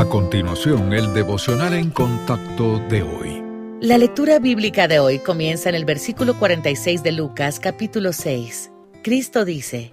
[0.00, 3.42] A continuación, el devocional en contacto de hoy.
[3.82, 8.70] La lectura bíblica de hoy comienza en el versículo 46 de Lucas capítulo 6.
[9.02, 9.92] Cristo dice,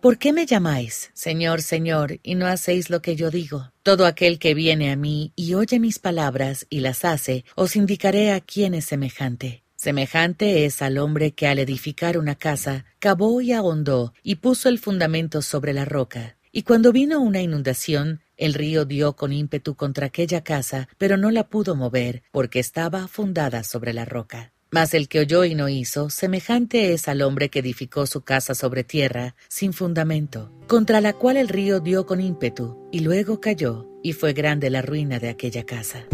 [0.00, 3.72] ¿Por qué me llamáis, Señor, Señor, y no hacéis lo que yo digo?
[3.82, 8.30] Todo aquel que viene a mí y oye mis palabras y las hace, os indicaré
[8.30, 9.64] a quién es semejante.
[9.74, 14.78] Semejante es al hombre que al edificar una casa, cavó y ahondó, y puso el
[14.78, 16.36] fundamento sobre la roca.
[16.52, 21.30] Y cuando vino una inundación, el río dio con ímpetu contra aquella casa, pero no
[21.30, 24.52] la pudo mover, porque estaba fundada sobre la roca.
[24.70, 28.56] Mas el que oyó y no hizo, semejante es al hombre que edificó su casa
[28.56, 33.88] sobre tierra, sin fundamento, contra la cual el río dio con ímpetu, y luego cayó,
[34.02, 36.06] y fue grande la ruina de aquella casa.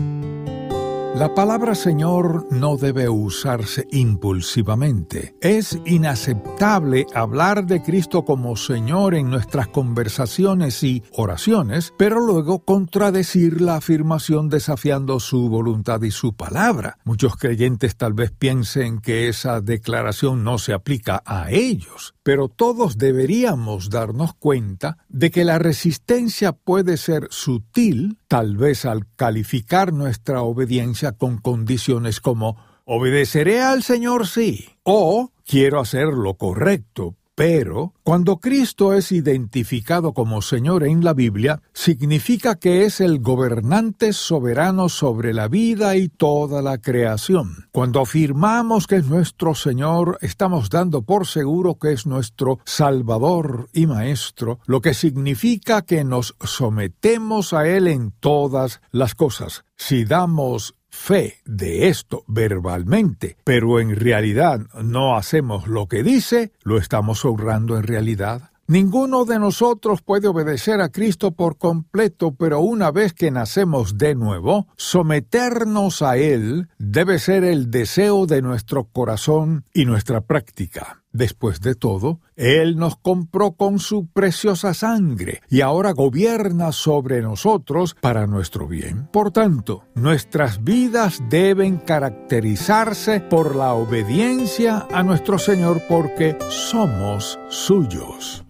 [1.17, 5.35] La palabra Señor no debe usarse impulsivamente.
[5.41, 13.61] Es inaceptable hablar de Cristo como Señor en nuestras conversaciones y oraciones, pero luego contradecir
[13.61, 16.97] la afirmación desafiando su voluntad y su palabra.
[17.05, 22.99] Muchos creyentes tal vez piensen que esa declaración no se aplica a ellos, pero todos
[22.99, 30.43] deberíamos darnos cuenta de que la resistencia puede ser sutil, tal vez al calificar nuestra
[30.43, 38.39] obediencia con condiciones como obedeceré al Señor sí o quiero hacer lo correcto, pero cuando
[38.39, 45.33] Cristo es identificado como Señor en la Biblia, significa que es el gobernante soberano sobre
[45.33, 47.69] la vida y toda la creación.
[47.73, 53.87] Cuando afirmamos que es nuestro Señor, estamos dando por seguro que es nuestro Salvador y
[53.87, 59.65] Maestro, lo que significa que nos sometemos a Él en todas las cosas.
[59.77, 66.79] Si damos fe de esto verbalmente, pero en realidad no hacemos lo que dice, lo
[66.79, 68.51] estamos honrando en realidad.
[68.71, 74.15] Ninguno de nosotros puede obedecer a Cristo por completo, pero una vez que nacemos de
[74.15, 81.00] nuevo, someternos a Él debe ser el deseo de nuestro corazón y nuestra práctica.
[81.13, 87.97] Después de todo, Él nos compró con su preciosa sangre y ahora gobierna sobre nosotros
[88.01, 89.09] para nuestro bien.
[89.13, 98.45] Por tanto, nuestras vidas deben caracterizarse por la obediencia a nuestro Señor porque somos suyos.